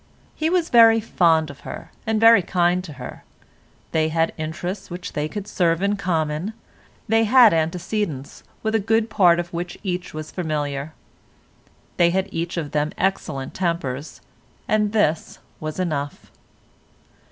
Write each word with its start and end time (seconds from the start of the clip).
He 0.33 0.49
was 0.49 0.69
very 0.71 0.99
fond 0.99 1.51
of 1.51 1.59
her, 1.59 1.91
and 2.07 2.19
very 2.19 2.41
kind 2.41 2.83
to 2.85 2.93
her; 2.93 3.23
they 3.91 4.09
had 4.09 4.33
interests 4.35 4.89
which 4.89 5.13
they 5.13 5.29
could 5.29 5.47
serve 5.47 5.79
in 5.83 5.95
common; 5.95 6.53
they 7.07 7.25
had 7.25 7.53
antecedents 7.53 8.41
with 8.63 8.73
a 8.73 8.79
good 8.79 9.11
part 9.11 9.39
of 9.39 9.53
which 9.53 9.77
each 9.83 10.11
was 10.11 10.31
familiar; 10.31 10.95
they 11.97 12.09
had 12.09 12.29
each 12.31 12.57
of 12.57 12.71
them 12.71 12.93
excellent 12.97 13.53
tempers, 13.53 14.21
and 14.67 14.91
this 14.91 15.37
was 15.59 15.79
enough. 15.79 16.31